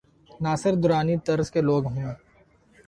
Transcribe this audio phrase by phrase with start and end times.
[0.43, 2.13] ناصر درانی طرز کے لو گ ہوں۔